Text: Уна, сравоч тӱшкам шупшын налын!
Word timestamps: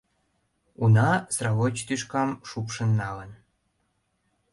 Уна, 0.83 1.11
сравоч 1.35 1.75
тӱшкам 1.87 2.29
шупшын 2.49 2.89
налын! 3.01 3.31